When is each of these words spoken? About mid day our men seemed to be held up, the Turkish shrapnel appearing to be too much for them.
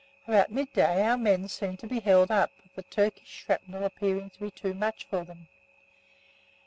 About 0.27 0.49
mid 0.49 0.73
day 0.73 1.03
our 1.05 1.15
men 1.15 1.47
seemed 1.47 1.77
to 1.77 1.85
be 1.85 1.99
held 1.99 2.31
up, 2.31 2.49
the 2.73 2.81
Turkish 2.81 3.27
shrapnel 3.27 3.83
appearing 3.83 4.31
to 4.31 4.39
be 4.39 4.49
too 4.49 4.73
much 4.73 5.03
for 5.05 5.23
them. 5.23 5.47